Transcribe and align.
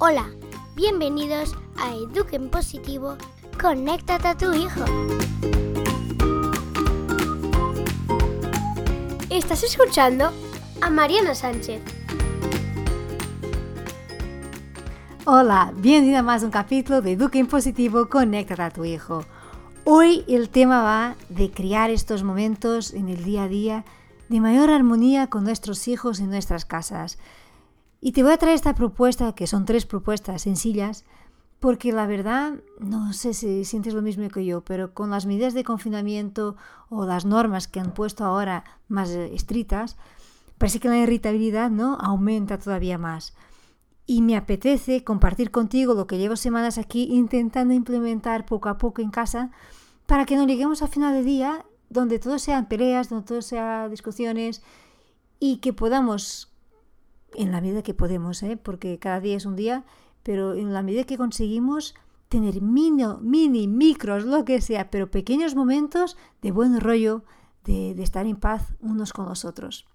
Hola, 0.00 0.30
bienvenidos 0.76 1.56
a 1.76 1.92
Eduquen 1.92 2.50
Positivo, 2.50 3.16
conéctate 3.60 4.28
a 4.28 4.36
tu 4.36 4.54
hijo. 4.54 4.84
Estás 9.28 9.64
escuchando 9.64 10.30
a 10.80 10.90
Mariana 10.90 11.34
Sánchez. 11.34 11.82
Hola, 15.24 15.72
bienvenida 15.74 16.20
a 16.20 16.22
más 16.22 16.44
un 16.44 16.52
capítulo 16.52 17.02
de 17.02 17.14
Eduquen 17.14 17.48
Positivo, 17.48 18.08
conéctate 18.08 18.62
a 18.62 18.70
tu 18.70 18.84
hijo. 18.84 19.24
Hoy 19.82 20.24
el 20.28 20.48
tema 20.48 20.80
va 20.80 21.16
de 21.28 21.50
crear 21.50 21.90
estos 21.90 22.22
momentos 22.22 22.94
en 22.94 23.08
el 23.08 23.24
día 23.24 23.42
a 23.42 23.48
día 23.48 23.84
de 24.28 24.40
mayor 24.40 24.70
armonía 24.70 25.26
con 25.26 25.42
nuestros 25.42 25.88
hijos 25.88 26.20
en 26.20 26.30
nuestras 26.30 26.64
casas. 26.64 27.18
Y 28.00 28.12
te 28.12 28.22
voy 28.22 28.32
a 28.32 28.38
traer 28.38 28.54
esta 28.54 28.74
propuesta, 28.74 29.34
que 29.34 29.46
son 29.46 29.64
tres 29.64 29.86
propuestas 29.86 30.42
sencillas, 30.42 31.04
porque 31.60 31.92
la 31.92 32.06
verdad, 32.06 32.54
no 32.78 33.12
sé 33.12 33.34
si 33.34 33.64
sientes 33.64 33.94
lo 33.94 34.02
mismo 34.02 34.28
que 34.28 34.44
yo, 34.44 34.62
pero 34.62 34.94
con 34.94 35.10
las 35.10 35.26
medidas 35.26 35.54
de 35.54 35.64
confinamiento 35.64 36.56
o 36.88 37.04
las 37.04 37.24
normas 37.24 37.66
que 37.66 37.80
han 37.80 37.92
puesto 37.92 38.24
ahora 38.24 38.64
más 38.86 39.10
estrictas, 39.10 39.96
parece 40.58 40.78
que 40.78 40.88
la 40.88 40.98
irritabilidad 40.98 41.70
¿no? 41.70 41.96
aumenta 42.00 42.58
todavía 42.58 42.98
más. 42.98 43.34
Y 44.06 44.22
me 44.22 44.36
apetece 44.36 45.04
compartir 45.04 45.50
contigo 45.50 45.94
lo 45.94 46.06
que 46.06 46.18
llevo 46.18 46.36
semanas 46.36 46.78
aquí 46.78 47.08
intentando 47.10 47.74
implementar 47.74 48.46
poco 48.46 48.68
a 48.68 48.78
poco 48.78 49.02
en 49.02 49.10
casa 49.10 49.50
para 50.06 50.24
que 50.24 50.36
no 50.36 50.46
lleguemos 50.46 50.82
a 50.82 50.88
final 50.88 51.12
de 51.12 51.22
día 51.22 51.66
donde 51.90 52.18
todo 52.18 52.38
sean 52.38 52.68
peleas, 52.68 53.08
donde 53.08 53.26
todo 53.26 53.42
sea 53.42 53.88
discusiones 53.88 54.62
y 55.40 55.58
que 55.58 55.72
podamos, 55.72 56.52
en 57.34 57.52
la 57.52 57.60
medida 57.60 57.82
que 57.82 57.94
podemos, 57.94 58.42
¿eh? 58.42 58.56
porque 58.56 58.98
cada 58.98 59.20
día 59.20 59.36
es 59.36 59.46
un 59.46 59.56
día, 59.56 59.84
pero 60.22 60.54
en 60.54 60.72
la 60.72 60.82
medida 60.82 61.04
que 61.04 61.18
conseguimos 61.18 61.94
tener 62.28 62.60
mini, 62.60 63.04
mini, 63.20 63.68
micros, 63.68 64.24
lo 64.24 64.44
que 64.44 64.60
sea, 64.60 64.90
pero 64.90 65.10
pequeños 65.10 65.54
momentos 65.54 66.16
de 66.42 66.50
buen 66.50 66.80
rollo, 66.80 67.24
de, 67.64 67.94
de 67.94 68.02
estar 68.02 68.26
en 68.26 68.36
paz 68.36 68.74
unos 68.80 69.12
con 69.12 69.26
los 69.26 69.44
otros. 69.44 69.86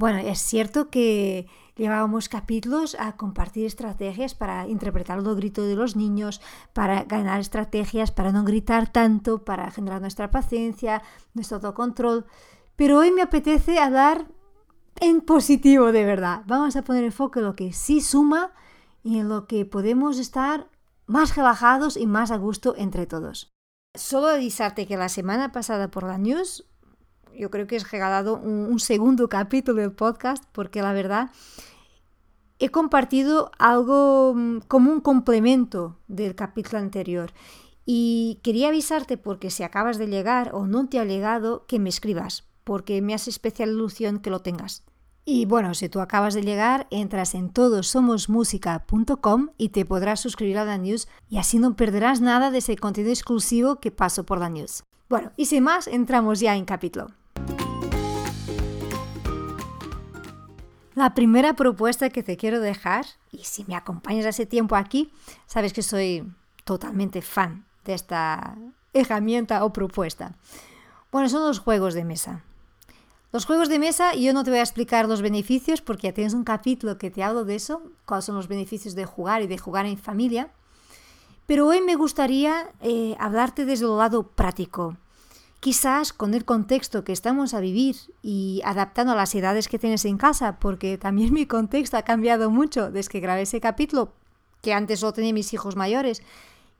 Bueno, 0.00 0.18
es 0.18 0.38
cierto 0.38 0.88
que 0.88 1.46
llevábamos 1.76 2.30
capítulos 2.30 2.96
a 2.98 3.16
compartir 3.16 3.66
estrategias 3.66 4.34
para 4.34 4.66
interpretar 4.66 5.22
los 5.22 5.36
gritos 5.36 5.66
de 5.66 5.76
los 5.76 5.94
niños, 5.94 6.40
para 6.72 7.04
ganar 7.04 7.40
estrategias, 7.40 8.10
para 8.10 8.32
no 8.32 8.44
gritar 8.44 8.90
tanto, 8.90 9.44
para 9.44 9.70
generar 9.70 10.00
nuestra 10.00 10.30
paciencia, 10.30 11.02
nuestro 11.34 11.56
autocontrol. 11.56 12.24
Pero 12.76 12.98
hoy 12.98 13.10
me 13.10 13.20
apetece 13.20 13.78
hablar 13.78 14.26
en 15.00 15.20
positivo 15.20 15.92
de 15.92 16.04
verdad. 16.04 16.42
Vamos 16.46 16.76
a 16.76 16.82
poner 16.82 17.04
enfoque 17.04 17.40
en 17.40 17.46
lo 17.46 17.56
que 17.56 17.72
sí 17.72 18.00
suma 18.00 18.52
y 19.02 19.18
en 19.18 19.28
lo 19.28 19.46
que 19.46 19.64
podemos 19.64 20.18
estar 20.18 20.68
más 21.06 21.36
relajados 21.36 21.96
y 21.96 22.06
más 22.06 22.30
a 22.30 22.36
gusto 22.36 22.74
entre 22.76 23.06
todos. 23.06 23.50
Solo 23.94 24.28
avisarte 24.28 24.86
que 24.86 24.96
la 24.96 25.08
semana 25.08 25.52
pasada 25.52 25.90
por 25.90 26.04
la 26.04 26.18
news 26.18 26.64
yo 27.36 27.50
creo 27.50 27.66
que 27.66 27.76
es 27.76 27.90
regalado 27.90 28.36
un, 28.36 28.66
un 28.70 28.80
segundo 28.80 29.28
capítulo 29.28 29.80
del 29.80 29.92
podcast 29.92 30.44
porque 30.52 30.82
la 30.82 30.92
verdad 30.92 31.30
he 32.60 32.68
compartido 32.68 33.50
algo 33.58 34.34
mm, 34.36 34.58
como 34.68 34.92
un 34.92 35.00
complemento 35.00 35.98
del 36.06 36.34
capítulo 36.34 36.78
anterior. 36.78 37.32
Y 37.86 38.38
quería 38.44 38.68
avisarte 38.68 39.16
porque 39.16 39.50
si 39.50 39.62
acabas 39.62 39.98
de 39.98 40.06
llegar 40.06 40.54
o 40.54 40.66
no 40.66 40.88
te 40.88 41.00
ha 41.00 41.04
llegado, 41.04 41.66
que 41.66 41.80
me 41.80 41.88
escribas, 41.88 42.44
porque 42.62 43.02
me 43.02 43.14
hace 43.14 43.30
especial 43.30 43.70
ilusión 43.70 44.20
que 44.20 44.30
lo 44.30 44.40
tengas. 44.40 44.84
Y 45.24 45.44
bueno, 45.44 45.74
si 45.74 45.88
tú 45.88 46.00
acabas 46.00 46.34
de 46.34 46.42
llegar, 46.42 46.86
entras 46.90 47.34
en 47.34 47.50
todosomosmusica.com 47.50 49.50
y 49.58 49.68
te 49.68 49.84
podrás 49.84 50.20
suscribir 50.20 50.58
a 50.58 50.64
la 50.64 50.78
news 50.78 51.08
y 51.28 51.38
así 51.38 51.58
no 51.58 51.76
perderás 51.76 52.20
nada 52.20 52.50
de 52.50 52.58
ese 52.58 52.76
contenido 52.76 53.12
exclusivo 53.12 53.76
que 53.76 53.90
paso 53.90 54.24
por 54.24 54.38
la 54.38 54.48
news. 54.48 54.82
Bueno, 55.08 55.32
y 55.36 55.46
sin 55.46 55.64
más, 55.64 55.86
entramos 55.86 56.40
ya 56.40 56.56
en 56.56 56.64
capítulo. 56.64 57.08
La 60.94 61.14
primera 61.14 61.54
propuesta 61.54 62.10
que 62.10 62.22
te 62.22 62.36
quiero 62.36 62.60
dejar, 62.60 63.06
y 63.30 63.44
si 63.44 63.64
me 63.64 63.76
acompañas 63.76 64.26
hace 64.26 64.46
tiempo 64.46 64.76
aquí, 64.76 65.12
sabes 65.46 65.72
que 65.72 65.82
soy 65.82 66.32
totalmente 66.64 67.22
fan 67.22 67.64
de 67.84 67.94
esta 67.94 68.56
herramienta 68.92 69.64
o 69.64 69.72
propuesta. 69.72 70.34
Bueno, 71.12 71.28
son 71.28 71.46
los 71.46 71.58
juegos 71.58 71.94
de 71.94 72.04
mesa. 72.04 72.44
Los 73.32 73.44
juegos 73.44 73.68
de 73.68 73.78
mesa, 73.78 74.14
yo 74.14 74.32
no 74.32 74.42
te 74.42 74.50
voy 74.50 74.58
a 74.58 74.62
explicar 74.62 75.06
los 75.06 75.22
beneficios 75.22 75.82
porque 75.82 76.08
ya 76.08 76.14
tienes 76.14 76.34
un 76.34 76.42
capítulo 76.42 76.98
que 76.98 77.12
te 77.12 77.22
hablo 77.22 77.44
de 77.44 77.54
eso, 77.54 77.80
cuáles 78.04 78.24
son 78.24 78.34
los 78.34 78.48
beneficios 78.48 78.96
de 78.96 79.04
jugar 79.04 79.40
y 79.42 79.46
de 79.46 79.56
jugar 79.56 79.86
en 79.86 79.98
familia. 79.98 80.50
Pero 81.46 81.68
hoy 81.68 81.80
me 81.80 81.94
gustaría 81.94 82.72
eh, 82.80 83.14
hablarte 83.20 83.66
desde 83.66 83.84
el 83.84 83.96
lado 83.96 84.24
práctico. 84.24 84.96
Quizás 85.60 86.12
con 86.12 86.34
el 86.34 86.44
contexto 86.44 87.04
que 87.04 87.12
estamos 87.12 87.54
a 87.54 87.60
vivir 87.60 87.94
y 88.20 88.62
adaptando 88.64 89.12
a 89.12 89.16
las 89.16 89.32
edades 89.32 89.68
que 89.68 89.78
tienes 89.78 90.04
en 90.06 90.18
casa, 90.18 90.58
porque 90.58 90.98
también 90.98 91.32
mi 91.32 91.46
contexto 91.46 91.98
ha 91.98 92.02
cambiado 92.02 92.50
mucho 92.50 92.90
desde 92.90 93.10
que 93.10 93.20
grabé 93.20 93.42
ese 93.42 93.60
capítulo, 93.60 94.12
que 94.60 94.74
antes 94.74 94.98
solo 94.98 95.12
tenía 95.12 95.32
mis 95.32 95.52
hijos 95.52 95.76
mayores 95.76 96.20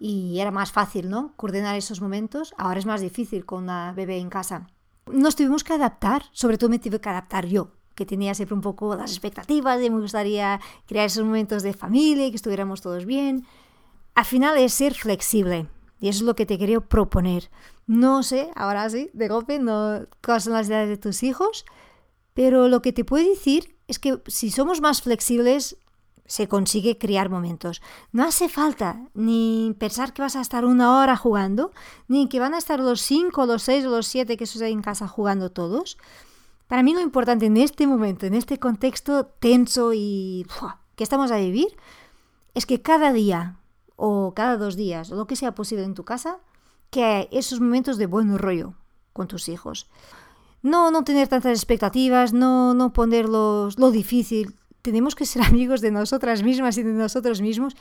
y 0.00 0.40
era 0.40 0.50
más 0.50 0.72
fácil, 0.72 1.10
¿no? 1.10 1.32
Coordinar 1.36 1.76
esos 1.76 2.00
momentos. 2.00 2.54
Ahora 2.58 2.80
es 2.80 2.86
más 2.86 3.02
difícil 3.02 3.46
con 3.46 3.62
una 3.64 3.92
bebé 3.92 4.18
en 4.18 4.30
casa. 4.30 4.66
Nos 5.12 5.36
tuvimos 5.36 5.64
que 5.64 5.72
adaptar, 5.72 6.24
sobre 6.32 6.58
todo 6.58 6.70
me 6.70 6.78
tuve 6.78 7.00
que 7.00 7.08
adaptar 7.08 7.46
yo, 7.46 7.72
que 7.94 8.06
tenía 8.06 8.34
siempre 8.34 8.54
un 8.54 8.60
poco 8.60 8.94
las 8.96 9.10
expectativas 9.10 9.78
de 9.78 9.90
me 9.90 10.00
gustaría 10.00 10.60
crear 10.86 11.06
esos 11.06 11.24
momentos 11.24 11.62
de 11.62 11.72
familia 11.72 12.26
y 12.26 12.30
que 12.30 12.36
estuviéramos 12.36 12.80
todos 12.80 13.04
bien. 13.04 13.46
Al 14.14 14.24
final 14.24 14.58
es 14.58 14.74
ser 14.74 14.94
flexible, 14.94 15.68
y 16.00 16.08
eso 16.08 16.20
es 16.20 16.24
lo 16.24 16.34
que 16.34 16.46
te 16.46 16.58
quería 16.58 16.80
proponer. 16.80 17.50
No 17.86 18.22
sé, 18.22 18.50
ahora 18.54 18.88
sí, 18.88 19.10
de 19.12 19.28
golpe, 19.28 19.58
no 19.58 20.06
cuáles 20.24 20.44
son 20.44 20.54
las 20.54 20.68
edades 20.68 20.88
de 20.88 20.96
tus 20.96 21.22
hijos, 21.22 21.64
pero 22.34 22.68
lo 22.68 22.82
que 22.82 22.92
te 22.92 23.04
puedo 23.04 23.28
decir 23.28 23.76
es 23.86 23.98
que 23.98 24.20
si 24.26 24.50
somos 24.50 24.80
más 24.80 25.02
flexibles, 25.02 25.76
se 26.30 26.46
consigue 26.46 26.96
crear 26.96 27.28
momentos. 27.28 27.82
No 28.12 28.22
hace 28.22 28.48
falta 28.48 29.08
ni 29.14 29.74
pensar 29.80 30.12
que 30.12 30.22
vas 30.22 30.36
a 30.36 30.40
estar 30.40 30.64
una 30.64 30.96
hora 31.00 31.16
jugando, 31.16 31.72
ni 32.06 32.28
que 32.28 32.38
van 32.38 32.54
a 32.54 32.58
estar 32.58 32.78
los 32.78 33.00
cinco, 33.02 33.46
los 33.46 33.64
seis 33.64 33.84
los 33.84 34.06
siete 34.06 34.36
que 34.36 34.44
están 34.44 34.68
en 34.68 34.80
casa 34.80 35.08
jugando 35.08 35.50
todos. 35.50 35.98
Para 36.68 36.84
mí 36.84 36.94
lo 36.94 37.00
importante 37.00 37.46
en 37.46 37.56
este 37.56 37.84
momento, 37.88 38.26
en 38.26 38.34
este 38.34 38.60
contexto 38.60 39.26
tenso 39.26 39.90
y 39.92 40.46
que 40.94 41.02
estamos 41.02 41.32
a 41.32 41.38
vivir, 41.38 41.76
es 42.54 42.64
que 42.64 42.80
cada 42.80 43.12
día 43.12 43.56
o 43.96 44.32
cada 44.32 44.56
dos 44.56 44.76
días, 44.76 45.10
o 45.10 45.16
lo 45.16 45.26
que 45.26 45.34
sea 45.34 45.56
posible 45.56 45.82
en 45.82 45.94
tu 45.94 46.04
casa, 46.04 46.38
que 46.90 47.28
esos 47.32 47.58
momentos 47.58 47.98
de 47.98 48.06
buen 48.06 48.38
rollo 48.38 48.74
con 49.12 49.26
tus 49.26 49.48
hijos. 49.48 49.88
No, 50.62 50.92
no 50.92 51.02
tener 51.02 51.26
tantas 51.26 51.58
expectativas, 51.58 52.32
no, 52.32 52.72
no 52.74 52.92
ponerlos 52.92 53.80
lo 53.80 53.90
difícil. 53.90 54.59
Tenemos 54.82 55.14
que 55.14 55.26
ser 55.26 55.42
amigos 55.46 55.80
de 55.80 55.90
nosotras 55.90 56.42
mismas 56.42 56.78
y 56.78 56.82
de 56.82 56.92
nosotros 56.92 57.40
mismos 57.40 57.76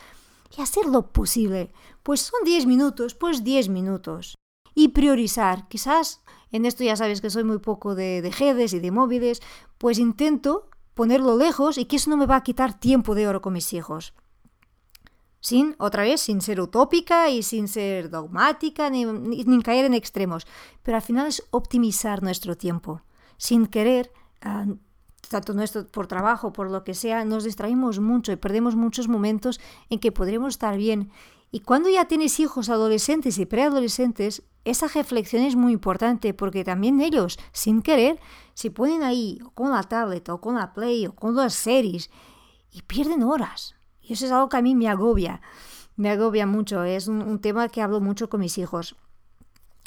y 0.58 0.62
hacer 0.62 0.86
lo 0.86 1.12
posible. 1.12 1.72
Pues 2.04 2.22
son 2.22 2.40
10 2.44 2.66
minutos, 2.66 3.16
pues 3.16 3.44
10 3.44 3.70
minutos. 3.70 4.36
Y 4.74 4.90
priorizar. 4.90 5.68
Quizás 5.68 6.22
en 6.52 6.66
esto 6.66 6.84
ya 6.84 6.96
sabes 6.96 7.22
que 7.22 7.30
soy 7.30 7.44
muy 7.44 7.60
poco 7.60 7.96
de, 7.96 8.22
de 8.22 8.32
redes 8.32 8.74
y 8.74 8.80
de 8.80 8.92
móviles, 8.92 9.42
pues 9.78 10.00
intento 10.00 10.70
ponerlo 10.94 11.38
lejos 11.38 11.78
y 11.78 11.86
que 11.86 11.98
eso 11.98 12.10
no 12.10 12.18
me 12.18 12.26
va 12.26 12.38
a 12.38 12.44
quitar 12.44 12.80
tiempo 12.80 13.16
de 13.16 13.28
oro 13.28 13.42
con 13.42 13.54
mis 13.54 13.74
hijos 13.74 14.14
sin, 15.42 15.76
otra 15.80 16.04
vez, 16.04 16.22
sin 16.22 16.42
ser 16.42 16.60
utópica 16.60 17.30
y 17.30 17.44
sin 17.44 17.68
ser 17.68 18.10
dogmática 18.10 18.90
ni, 18.90 19.06
ni, 19.06 19.62
caer 19.62 19.86
en 19.86 19.94
extremos. 19.94 20.46
Pero 20.84 20.98
al 20.98 21.02
final 21.02 21.28
es 21.28 21.44
optimizar 21.52 22.24
nuestro 22.24 22.58
tiempo. 22.58 23.02
Sin 23.38 23.68
querer, 23.68 24.12
uh, 24.46 24.76
tanto 25.30 25.54
nuestro 25.54 25.88
por 25.88 26.08
trabajo, 26.08 26.52
por 26.52 26.70
lo 26.70 26.84
que 26.84 26.94
sea, 26.94 27.24
nos 27.24 27.44
distraemos 27.44 28.00
mucho 28.00 28.31
y 28.31 28.36
perdemos 28.36 28.76
muchos 28.76 29.08
momentos 29.08 29.60
en 29.90 30.00
que 30.00 30.12
podremos 30.12 30.56
estar 30.56 30.76
bien. 30.78 31.12
Y 31.52 31.62
cuando 31.62 31.90
ya 31.90 32.06
tienes 32.06 32.40
hijos 32.40 32.70
adolescentes 32.70 33.38
y 33.38 33.46
preadolescentes, 33.46 34.44
esa 34.66 34.88
reflexión 34.88 35.44
es 35.44 35.56
muy 35.56 35.74
importante 35.74 36.34
porque 36.34 36.64
también 36.64 37.00
ellos, 37.00 37.40
sin 37.54 37.81
querer, 37.81 38.20
se 38.54 38.72
ponen 38.72 39.04
ahí 39.04 39.40
con 39.56 39.72
la 39.72 39.84
tablet 39.84 40.28
o 40.30 40.42
con 40.42 40.56
la 40.56 40.74
play 40.74 41.08
o 41.08 41.16
con 41.16 41.36
las 41.36 41.54
series 41.54 42.10
y 42.72 42.82
pierden 42.82 43.24
horas 43.24 43.75
y 44.10 44.14
eso 44.14 44.25
es 44.25 44.32
algo 44.32 44.50
que 44.50 44.58
a 44.58 44.62
mí 44.62 44.74
me 44.74 44.90
agobia, 44.90 45.40
me 45.96 46.10
agobia 46.10 46.48
mucho, 46.48 46.84
es 46.84 47.08
un, 47.08 47.40
tema 47.40 47.70
que 47.70 47.84
hablo 47.84 48.02
mucho 48.02 48.28
con 48.28 48.40
mis 48.40 48.58
hijos. 48.58 48.96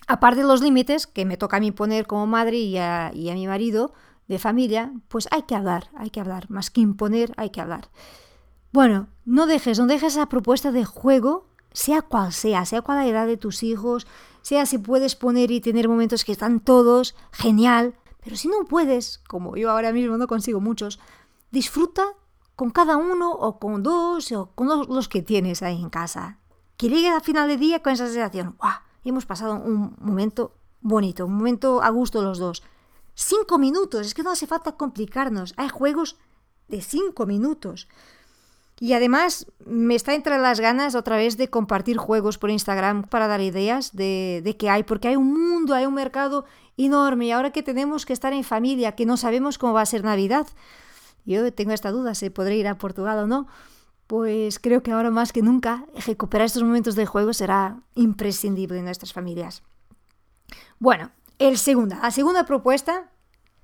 Aparte 0.06 0.42
de 0.42 0.46
los 0.46 0.62
límites 0.62 1.08
que 1.08 1.24
me 1.24 1.36
toca 1.36 1.56
a 1.56 1.60
mí 1.60 1.72
poner 1.72 2.06
como 2.06 2.26
madre 2.28 2.58
y 2.58 2.78
a 2.78 3.10
mi 3.12 3.46
marido 3.48 3.92
de 4.32 4.38
familia, 4.38 4.92
pues 5.08 5.28
hay 5.30 5.42
que 5.42 5.54
hablar, 5.54 5.90
hay 5.94 6.10
que 6.10 6.20
hablar, 6.20 6.50
más 6.50 6.70
que 6.70 6.80
imponer, 6.80 7.32
hay 7.36 7.50
que 7.50 7.60
hablar. 7.60 7.90
Bueno, 8.72 9.08
no 9.24 9.46
dejes, 9.46 9.78
no 9.78 9.86
dejes 9.86 10.14
esa 10.14 10.26
propuesta 10.26 10.72
de 10.72 10.84
juego, 10.84 11.46
sea 11.72 12.02
cual 12.02 12.32
sea, 12.32 12.64
sea 12.64 12.82
cual 12.82 12.98
la 12.98 13.06
edad 13.06 13.26
de 13.26 13.36
tus 13.36 13.62
hijos, 13.62 14.06
sea 14.40 14.64
si 14.64 14.78
puedes 14.78 15.14
poner 15.14 15.50
y 15.50 15.60
tener 15.60 15.88
momentos 15.88 16.24
que 16.24 16.32
están 16.32 16.60
todos, 16.60 17.14
genial, 17.30 17.94
pero 18.24 18.36
si 18.36 18.48
no 18.48 18.64
puedes, 18.64 19.18
como 19.28 19.56
yo 19.56 19.70
ahora 19.70 19.92
mismo 19.92 20.16
no 20.16 20.26
consigo 20.26 20.60
muchos, 20.60 20.98
disfruta 21.50 22.04
con 22.56 22.70
cada 22.70 22.96
uno 22.96 23.30
o 23.32 23.58
con 23.58 23.82
dos 23.82 24.32
o 24.32 24.52
con 24.54 24.68
los 24.88 25.08
que 25.08 25.22
tienes 25.22 25.62
ahí 25.62 25.80
en 25.80 25.90
casa. 25.90 26.38
Que 26.78 26.88
llegues 26.88 27.12
a 27.12 27.20
final 27.20 27.48
de 27.48 27.58
día 27.58 27.82
con 27.82 27.92
esa 27.92 28.06
sensación, 28.06 28.56
¡guau! 28.58 28.80
Hemos 29.04 29.26
pasado 29.26 29.56
un 29.56 29.96
momento 30.00 30.54
bonito, 30.80 31.26
un 31.26 31.36
momento 31.36 31.82
a 31.82 31.90
gusto 31.90 32.22
los 32.22 32.38
dos. 32.38 32.62
Cinco 33.24 33.56
minutos, 33.56 34.08
es 34.08 34.14
que 34.14 34.24
no 34.24 34.32
hace 34.32 34.48
falta 34.48 34.72
complicarnos. 34.72 35.54
Hay 35.56 35.68
juegos 35.68 36.16
de 36.66 36.82
cinco 36.82 37.24
minutos. 37.24 37.86
Y 38.80 38.94
además 38.94 39.46
me 39.64 39.94
está 39.94 40.14
entre 40.14 40.38
las 40.38 40.58
ganas 40.58 40.96
otra 40.96 41.16
vez 41.16 41.36
de 41.36 41.48
compartir 41.48 41.98
juegos 41.98 42.36
por 42.36 42.50
Instagram 42.50 43.04
para 43.04 43.28
dar 43.28 43.40
ideas 43.40 43.94
de, 43.94 44.40
de 44.42 44.56
qué 44.56 44.70
hay, 44.70 44.82
porque 44.82 45.06
hay 45.06 45.14
un 45.14 45.32
mundo, 45.32 45.72
hay 45.72 45.86
un 45.86 45.94
mercado 45.94 46.46
enorme 46.76 47.26
y 47.26 47.30
ahora 47.30 47.52
que 47.52 47.62
tenemos 47.62 48.06
que 48.06 48.12
estar 48.12 48.32
en 48.32 48.42
familia, 48.42 48.96
que 48.96 49.06
no 49.06 49.16
sabemos 49.16 49.56
cómo 49.56 49.72
va 49.72 49.82
a 49.82 49.86
ser 49.86 50.02
Navidad, 50.02 50.48
yo 51.24 51.52
tengo 51.52 51.70
esta 51.70 51.92
duda, 51.92 52.16
si 52.16 52.28
podré 52.28 52.56
ir 52.56 52.66
a 52.66 52.76
Portugal 52.76 53.18
o 53.20 53.26
no, 53.28 53.46
pues 54.08 54.58
creo 54.58 54.82
que 54.82 54.90
ahora 54.90 55.12
más 55.12 55.32
que 55.32 55.42
nunca 55.42 55.86
recuperar 56.04 56.46
estos 56.46 56.64
momentos 56.64 56.96
de 56.96 57.06
juego 57.06 57.32
será 57.32 57.82
imprescindible 57.94 58.78
en 58.78 58.86
nuestras 58.86 59.12
familias. 59.12 59.62
Bueno, 60.80 61.12
el 61.38 61.58
segunda, 61.58 61.98
la 62.02 62.10
segunda 62.10 62.44
propuesta, 62.44 63.10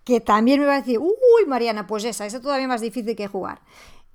que 0.04 0.20
también 0.20 0.60
me 0.60 0.66
va 0.66 0.74
a 0.74 0.80
decir, 0.80 0.98
uy 0.98 1.46
Mariana, 1.46 1.86
pues 1.86 2.04
esa, 2.04 2.26
esa 2.26 2.38
es 2.38 2.42
todavía 2.42 2.68
más 2.68 2.80
difícil 2.80 3.14
que 3.14 3.28
jugar 3.28 3.60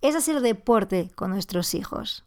es 0.03 0.15
hacer 0.15 0.41
deporte 0.41 1.09
con 1.15 1.31
nuestros 1.31 1.73
hijos. 1.73 2.25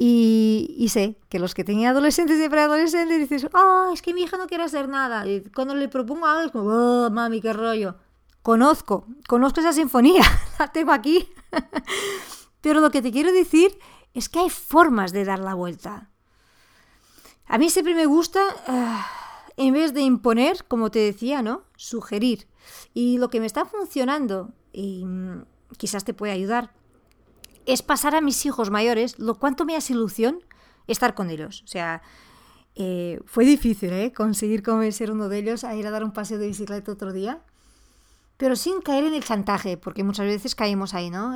Y, 0.00 0.86
sé 0.92 1.16
que 1.28 1.38
los 1.38 1.54
que 1.54 1.64
tienen 1.64 1.86
adolescentes 1.86 2.44
y 2.44 2.48
preadolescentes 2.48 3.28
dicen, 3.28 3.50
ah, 3.54 3.90
es 3.92 4.02
que 4.02 4.12
mi 4.12 4.22
hija 4.22 4.36
no 4.36 4.46
quiere 4.46 4.64
hacer 4.64 4.88
nada. 4.88 5.26
Y 5.26 5.42
cuando 5.54 5.74
le 5.74 5.88
propongo 5.88 6.26
algo 6.26 6.42
es 6.42 6.50
como, 6.50 6.68
oh, 6.68 7.10
mami, 7.10 7.40
qué 7.40 7.52
rollo. 7.52 7.96
Conozco, 8.42 9.06
conozco 9.28 9.60
esa 9.60 9.72
sinfonía, 9.72 10.22
la 10.58 10.68
tengo 10.68 10.92
aquí. 10.92 11.28
Pero 12.60 12.80
lo 12.80 12.90
que 12.90 13.02
te 13.02 13.12
quiero 13.12 13.32
decir 13.32 13.78
es 14.14 14.28
que 14.28 14.40
hay 14.40 14.50
formas 14.50 15.12
de 15.12 15.24
dar 15.24 15.38
la 15.38 15.54
vuelta. 15.54 16.10
A 17.46 17.56
mí 17.58 17.70
siempre 17.70 17.94
me 17.94 18.06
gusta, 18.06 18.40
ah, 18.66 19.06
en 19.58 19.74
vez 19.74 19.92
de 19.92 20.02
imponer, 20.02 20.64
como 20.66 20.90
te 20.90 21.00
decía, 21.00 21.42
¿no? 21.42 21.64
Sugerir. 21.76 22.46
Y 22.94 23.18
lo 23.18 23.28
que 23.28 23.40
me 23.40 23.46
está 23.46 23.64
funcionando, 23.64 24.52
y 24.72 25.04
quizás 25.76 26.04
te 26.04 26.14
puede 26.14 26.32
ayudar, 26.32 26.72
es 27.66 27.82
pasar 27.82 28.14
a 28.14 28.20
mis 28.20 28.46
hijos 28.46 28.70
mayores 28.70 29.18
lo 29.18 29.34
cuanto 29.34 29.64
me 29.64 29.76
hace 29.76 29.92
ilusión 29.92 30.44
estar 30.86 31.14
con 31.14 31.28
ellos. 31.28 31.62
O 31.64 31.66
sea, 31.66 32.02
eh, 32.76 33.20
fue 33.26 33.44
difícil 33.44 33.92
¿eh? 33.92 34.12
conseguir 34.12 34.62
convencer 34.62 35.10
uno 35.10 35.28
de 35.28 35.38
ellos 35.38 35.64
a 35.64 35.74
ir 35.74 35.88
a 35.88 35.90
dar 35.90 36.04
un 36.04 36.12
paseo 36.12 36.38
de 36.38 36.46
bicicleta 36.46 36.92
otro 36.92 37.12
día, 37.12 37.42
pero 38.36 38.54
sin 38.54 38.80
caer 38.80 39.04
en 39.04 39.14
el 39.14 39.24
chantaje, 39.24 39.76
porque 39.76 40.04
muchas 40.04 40.26
veces 40.26 40.54
caemos 40.54 40.94
ahí, 40.94 41.10
¿no? 41.10 41.34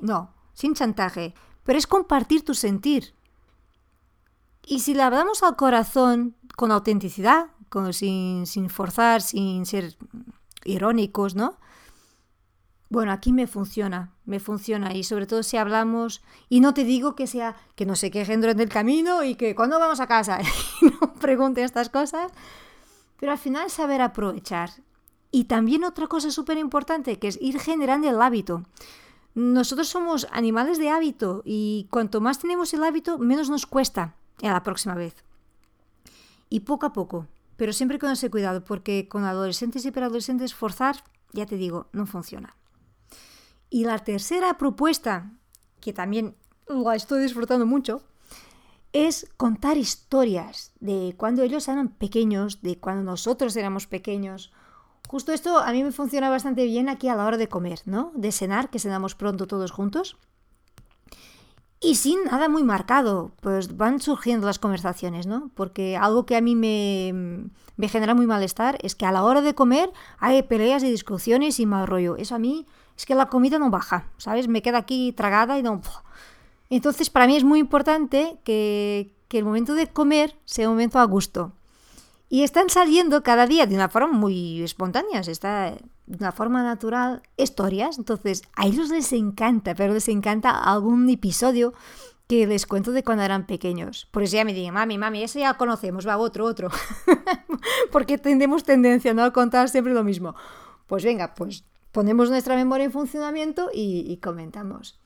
No, 0.00 0.34
sin 0.54 0.74
chantaje, 0.74 1.34
pero 1.62 1.78
es 1.78 1.86
compartir 1.86 2.42
tu 2.42 2.54
sentir. 2.54 3.14
Y 4.66 4.80
si 4.80 4.94
le 4.94 5.02
hablamos 5.02 5.42
al 5.42 5.56
corazón 5.56 6.36
con 6.56 6.70
autenticidad, 6.70 7.48
con, 7.68 7.92
sin, 7.92 8.46
sin 8.46 8.70
forzar, 8.70 9.20
sin 9.20 9.66
ser 9.66 9.96
irónicos, 10.64 11.34
¿no? 11.34 11.58
Bueno, 12.88 13.12
aquí 13.12 13.32
me 13.32 13.46
funciona, 13.46 14.12
me 14.24 14.40
funciona 14.40 14.94
y 14.94 15.04
sobre 15.04 15.26
todo 15.26 15.42
si 15.42 15.56
hablamos 15.56 16.22
y 16.48 16.60
no 16.60 16.74
te 16.74 16.84
digo 16.84 17.14
que 17.14 17.26
sea 17.26 17.56
que 17.74 17.86
no 17.86 17.96
se 17.96 18.10
quejen 18.10 18.40
durante 18.40 18.62
el 18.62 18.68
camino 18.68 19.24
y 19.24 19.34
que 19.34 19.54
cuando 19.54 19.78
vamos 19.78 20.00
a 20.00 20.06
casa 20.06 20.38
y 20.80 20.86
no 20.86 21.14
pregunten 21.14 21.64
estas 21.64 21.88
cosas, 21.88 22.30
pero 23.18 23.32
al 23.32 23.38
final 23.38 23.70
saber 23.70 24.00
aprovechar. 24.00 24.70
Y 25.30 25.44
también 25.44 25.82
otra 25.82 26.06
cosa 26.06 26.30
súper 26.30 26.58
importante 26.58 27.18
que 27.18 27.28
es 27.28 27.38
ir 27.42 27.58
generando 27.58 28.08
el 28.08 28.22
hábito. 28.22 28.62
Nosotros 29.34 29.88
somos 29.88 30.28
animales 30.30 30.78
de 30.78 30.90
hábito 30.90 31.42
y 31.44 31.88
cuanto 31.90 32.20
más 32.20 32.38
tenemos 32.38 32.72
el 32.72 32.84
hábito, 32.84 33.18
menos 33.18 33.50
nos 33.50 33.66
cuesta 33.66 34.14
a 34.42 34.52
la 34.52 34.62
próxima 34.62 34.94
vez. 34.94 35.14
Y 36.48 36.60
poco 36.60 36.86
a 36.86 36.92
poco, 36.92 37.26
pero 37.56 37.72
siempre 37.72 37.98
con 37.98 38.10
ese 38.10 38.30
cuidado, 38.30 38.64
porque 38.64 39.08
con 39.08 39.24
adolescentes 39.24 39.84
y 39.84 39.90
preadolescentes 39.90 40.54
forzar, 40.54 41.04
ya 41.32 41.46
te 41.46 41.56
digo, 41.56 41.88
no 41.92 42.06
funciona. 42.06 42.56
Y 43.70 43.84
la 43.84 43.98
tercera 43.98 44.56
propuesta, 44.58 45.32
que 45.80 45.92
también 45.92 46.36
la 46.68 46.94
estoy 46.94 47.22
disfrutando 47.22 47.66
mucho, 47.66 48.02
es 48.92 49.28
contar 49.36 49.76
historias 49.76 50.72
de 50.78 51.14
cuando 51.16 51.42
ellos 51.42 51.66
eran 51.66 51.88
pequeños, 51.88 52.62
de 52.62 52.78
cuando 52.78 53.02
nosotros 53.02 53.56
éramos 53.56 53.88
pequeños. 53.88 54.52
Justo 55.08 55.32
esto 55.32 55.58
a 55.58 55.72
mí 55.72 55.82
me 55.82 55.90
funciona 55.90 56.30
bastante 56.30 56.64
bien 56.64 56.88
aquí 56.88 57.08
a 57.08 57.16
la 57.16 57.26
hora 57.26 57.36
de 57.36 57.48
comer, 57.48 57.80
¿no? 57.86 58.12
De 58.14 58.30
cenar, 58.30 58.70
que 58.70 58.78
cenamos 58.78 59.16
pronto 59.16 59.48
todos 59.48 59.72
juntos. 59.72 60.16
Y 61.84 61.96
sin 61.96 62.24
nada 62.24 62.48
muy 62.48 62.64
marcado, 62.64 63.32
pues 63.42 63.76
van 63.76 64.00
surgiendo 64.00 64.46
las 64.46 64.58
conversaciones, 64.58 65.26
¿no? 65.26 65.50
Porque 65.54 65.98
algo 65.98 66.24
que 66.24 66.34
a 66.34 66.40
mí 66.40 66.56
me, 66.56 67.50
me 67.76 67.88
genera 67.88 68.14
muy 68.14 68.26
malestar 68.26 68.78
es 68.80 68.94
que 68.94 69.04
a 69.04 69.12
la 69.12 69.22
hora 69.22 69.42
de 69.42 69.54
comer 69.54 69.92
hay 70.18 70.42
peleas 70.44 70.82
y 70.82 70.90
discusiones 70.90 71.60
y 71.60 71.66
mal 71.66 71.86
rollo. 71.86 72.16
Eso 72.16 72.36
a 72.36 72.38
mí 72.38 72.64
es 72.96 73.04
que 73.04 73.14
la 73.14 73.26
comida 73.26 73.58
no 73.58 73.68
baja, 73.68 74.08
¿sabes? 74.16 74.48
Me 74.48 74.62
queda 74.62 74.78
aquí 74.78 75.12
tragada 75.12 75.58
y 75.58 75.62
no... 75.62 75.82
Entonces, 76.70 77.10
para 77.10 77.26
mí 77.26 77.36
es 77.36 77.44
muy 77.44 77.60
importante 77.60 78.38
que, 78.44 79.12
el 79.30 79.44
momento 79.44 79.74
de 79.74 79.88
comer 79.88 80.36
sea 80.44 80.68
un 80.68 80.76
momento 80.76 81.00
a 81.00 81.04
gusto. 81.04 81.52
Y 82.28 82.44
están 82.44 82.70
saliendo 82.70 83.24
cada 83.24 83.46
día 83.46 83.66
de 83.66 83.74
una 83.74 83.88
forma 83.88 84.12
muy 84.12 84.62
espontánea, 84.62 85.20
está 85.20 85.74
de 86.06 86.16
una 86.18 86.32
forma 86.32 86.62
natural, 86.62 87.22
historias. 87.36 87.98
Entonces, 87.98 88.42
a 88.56 88.66
ellos 88.66 88.90
les 88.90 89.12
encanta, 89.12 89.74
pero 89.74 89.94
les 89.94 90.08
encanta 90.08 90.50
algún 90.50 91.08
episodio 91.08 91.72
que 92.26 92.46
les 92.46 92.66
cuento 92.66 92.92
de 92.92 93.02
cuando 93.02 93.22
eran 93.22 93.46
pequeños. 93.46 94.08
Por 94.10 94.22
eso 94.22 94.36
ya 94.36 94.44
me 94.44 94.54
dicen, 94.54 94.74
mami, 94.74 94.98
mami, 94.98 95.22
ese 95.22 95.40
ya 95.40 95.54
conocemos, 95.54 96.06
va 96.06 96.16
otro, 96.16 96.46
otro. 96.46 96.70
Porque 97.92 98.18
tenemos 98.18 98.64
tendencia 98.64 99.12
¿no? 99.12 99.22
a 99.24 99.32
contar 99.32 99.68
siempre 99.68 99.92
lo 99.92 100.04
mismo. 100.04 100.34
Pues 100.86 101.04
venga, 101.04 101.34
pues 101.34 101.64
ponemos 101.92 102.30
nuestra 102.30 102.56
memoria 102.56 102.84
en 102.84 102.92
funcionamiento 102.92 103.70
y, 103.72 104.16
comentamos. 104.22 104.98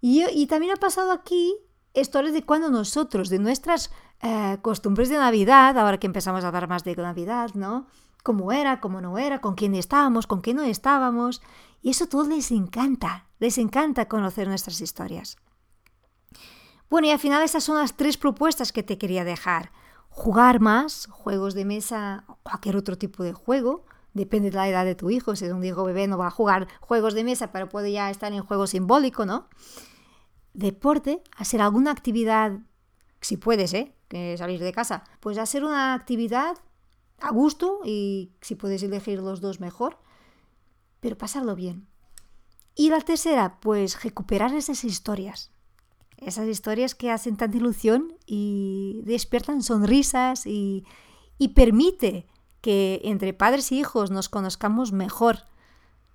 Y, 0.00 0.46
también 0.46 0.72
ha 0.72 0.76
pasado 0.76 1.10
aquí 1.12 1.56
historias 1.94 2.34
de 2.34 2.44
cuando 2.44 2.70
nosotros, 2.70 3.28
de 3.28 3.38
nuestras 3.38 3.90
eh, 4.20 4.58
costumbres 4.62 5.08
de 5.08 5.16
Navidad, 5.16 5.78
ahora 5.78 5.98
que 5.98 6.06
empezamos 6.06 6.44
a 6.44 6.48
hablar 6.48 6.68
más 6.68 6.84
de 6.84 6.94
Navidad, 6.94 7.50
¿no? 7.54 7.86
Cómo 8.22 8.52
era, 8.52 8.80
cómo 8.80 9.00
no 9.00 9.18
era, 9.18 9.40
con 9.40 9.54
quién 9.54 9.74
estábamos, 9.74 10.26
con 10.26 10.40
quién 10.40 10.56
no 10.56 10.62
estábamos. 10.62 11.42
Y 11.82 11.90
eso 11.90 12.06
todo 12.06 12.26
les 12.28 12.50
encanta, 12.50 13.26
les 13.38 13.58
encanta 13.58 14.08
conocer 14.08 14.48
nuestras 14.48 14.80
historias. 14.80 15.36
Bueno, 16.88 17.08
y 17.08 17.10
al 17.10 17.18
final 17.18 17.42
esas 17.42 17.64
son 17.64 17.78
las 17.78 17.96
tres 17.96 18.16
propuestas 18.16 18.72
que 18.72 18.82
te 18.82 18.98
quería 18.98 19.24
dejar. 19.24 19.72
Jugar 20.08 20.60
más, 20.60 21.06
juegos 21.10 21.54
de 21.54 21.64
mesa, 21.64 22.24
cualquier 22.42 22.76
otro 22.76 22.96
tipo 22.96 23.22
de 23.22 23.32
juego, 23.32 23.84
depende 24.16 24.50
de 24.50 24.56
la 24.56 24.68
edad 24.68 24.84
de 24.84 24.94
tu 24.94 25.10
hijo, 25.10 25.36
si 25.36 25.44
es 25.44 25.52
un 25.52 25.62
hijo 25.62 25.84
bebé 25.84 26.06
no 26.06 26.16
va 26.16 26.28
a 26.28 26.30
jugar 26.30 26.68
juegos 26.80 27.14
de 27.14 27.22
mesa, 27.22 27.52
pero 27.52 27.68
puede 27.68 27.92
ya 27.92 28.10
estar 28.10 28.32
en 28.32 28.42
juego 28.42 28.66
simbólico, 28.66 29.26
¿no? 29.26 29.46
Deporte, 30.54 31.22
hacer 31.36 31.60
alguna 31.60 31.90
actividad, 31.90 32.60
si 33.20 33.36
puedes, 33.36 33.74
¿eh? 33.74 33.94
Que 34.08 34.36
salir 34.38 34.60
de 34.60 34.72
casa, 34.72 35.04
pues 35.20 35.36
hacer 35.36 35.64
una 35.64 35.92
actividad 35.92 36.56
a 37.20 37.30
gusto 37.30 37.80
y 37.84 38.32
si 38.40 38.54
puedes 38.54 38.82
elegir 38.82 39.20
los 39.20 39.40
dos 39.40 39.60
mejor, 39.60 39.98
pero 41.00 41.18
pasarlo 41.18 41.54
bien. 41.54 41.86
Y 42.74 42.90
la 42.90 43.00
tercera, 43.00 43.58
pues 43.60 44.02
recuperar 44.02 44.54
esas 44.54 44.84
historias. 44.84 45.50
Esas 46.18 46.46
historias 46.46 46.94
que 46.94 47.10
hacen 47.10 47.36
tanta 47.36 47.56
ilusión 47.56 48.14
y 48.26 49.02
despiertan 49.04 49.62
sonrisas 49.62 50.46
y, 50.46 50.84
y 51.38 51.48
permite 51.48 52.26
que 52.60 53.00
entre 53.04 53.34
padres 53.34 53.70
y 53.72 53.78
hijos 53.78 54.10
nos 54.10 54.28
conozcamos 54.28 54.92
mejor 54.92 55.46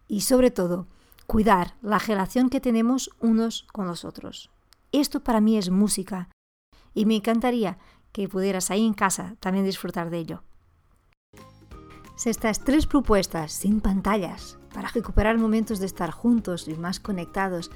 y 0.08 0.22
sobre 0.22 0.52
todo 0.52 0.88
cuidar 1.26 1.76
la 1.82 1.98
relación 1.98 2.50
que 2.50 2.60
tenemos 2.60 3.10
unos 3.20 3.64
con 3.72 3.88
los 3.88 4.04
otros. 4.04 4.50
Esto 4.92 5.24
para 5.24 5.40
mí 5.40 5.58
es 5.58 5.70
música 5.70 6.30
y 6.94 7.06
me 7.06 7.16
encantaría 7.16 7.78
que 8.12 8.28
pudieras 8.28 8.70
ahí 8.70 8.86
en 8.86 8.94
casa 8.94 9.38
también 9.40 9.66
disfrutar 9.66 10.10
de 10.10 10.18
ello. 10.18 10.44
Si 12.22 12.30
estas 12.30 12.60
tres 12.60 12.86
propuestas 12.86 13.52
sin 13.52 13.82
pantallas 13.82 14.60
para 14.76 14.90
recuperar 14.90 15.40
momentos 15.40 15.80
de 15.80 15.88
estar 15.88 16.12
juntos 16.12 16.68
y 16.68 16.76
más 16.76 17.00
conectados 17.00 17.72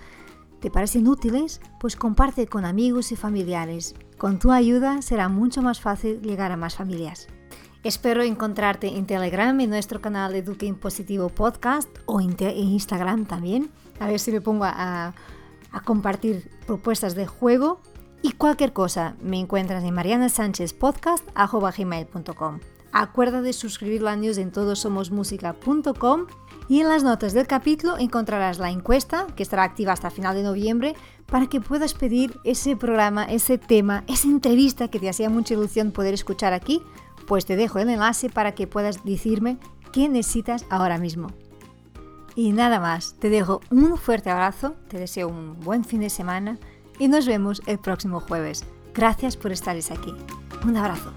te 0.60 0.70
parecen 0.70 1.08
útiles, 1.08 1.62
pues 1.80 1.96
comparte 1.96 2.46
con 2.46 2.64
amigos 2.64 3.12
y 3.12 3.16
familiares. 3.16 3.96
Con 4.20 4.38
tu 4.38 4.52
ayuda 4.52 5.02
será 5.02 5.30
mucho 5.30 5.64
más 5.64 5.82
fácil 5.82 6.22
llegar 6.22 6.52
a 6.52 6.58
más 6.58 6.76
familias. 6.76 7.28
Espero 7.84 8.22
encontrarte 8.22 8.96
en 8.96 9.08
Telegram, 9.08 9.60
en 9.60 9.72
nuestro 9.72 10.00
canal 10.00 10.36
Eduque 10.36 10.68
Impositivo 10.68 11.30
Podcast 11.30 11.90
o 12.06 12.22
en, 12.22 12.38
Instagram 12.40 13.26
también. 13.26 13.72
A 14.00 14.06
ver 14.06 14.20
si 14.20 14.32
me 14.32 14.42
pongo 14.42 14.66
a, 14.66 15.16
compartir 15.86 16.52
propuestas 16.68 17.16
de 17.16 17.26
juego. 17.26 17.80
Y 18.22 18.34
cualquier 18.34 18.74
cosa 18.74 19.16
me 19.24 19.40
encuentras 19.40 19.84
en 19.84 19.96
marianasanchezpodcast.com. 19.96 22.60
Acuerda 22.98 23.42
de 23.42 23.52
suscribir 23.52 24.02
la 24.02 24.16
news 24.16 24.38
en 24.38 24.54
todosomosmusica.com 24.54 26.28
y 26.70 26.80
en 26.80 26.88
las 26.88 27.04
notas 27.04 27.34
del 27.34 27.46
capítulo 27.46 27.98
encontrarás 27.98 28.58
la 28.58 28.72
encuesta 28.72 29.28
que 29.36 29.44
estará 29.44 29.64
activa 29.64 29.92
hasta 29.92 30.10
final 30.10 30.34
de 30.34 30.44
noviembre 30.44 30.96
para 31.26 31.48
que 31.48 31.60
puedas 31.60 31.94
pedir 31.94 32.40
ese 32.46 32.78
programa, 32.78 33.26
ese 33.26 33.58
tema, 33.58 34.06
esa 34.08 34.30
entrevista 34.30 34.88
que 34.88 35.02
te 35.02 35.10
hacía 35.10 35.30
mucha 35.30 35.56
ilusión 35.56 35.92
poder 35.92 36.14
escuchar 36.14 36.54
aquí. 36.54 36.82
Pues 37.28 37.46
te 37.46 37.58
dejo 37.58 37.80
el 37.80 37.90
enlace 37.90 38.30
para 38.30 38.56
que 38.56 38.66
puedas 38.66 39.04
decirme 39.04 39.58
qué 39.92 40.08
necesitas 40.08 40.66
ahora 40.70 40.98
mismo. 40.98 41.28
Y 42.34 42.54
nada 42.54 42.80
más, 42.80 43.16
te 43.20 43.30
dejo 43.30 43.60
un 43.72 43.98
fuerte 43.98 44.30
abrazo, 44.30 44.78
te 44.88 45.00
deseo 45.00 45.28
un 45.28 45.60
buen 45.60 45.84
fin 45.84 46.00
de 46.00 46.10
semana 46.10 46.60
y 46.98 47.10
nos 47.10 47.28
vemos 47.28 47.62
el 47.66 47.78
próximo 47.78 48.22
jueves. 48.22 48.64
Gracias 48.94 49.36
por 49.36 49.52
estar 49.52 49.76
aquí. 49.76 50.14
Un 50.66 50.78
abrazo. 50.78 51.12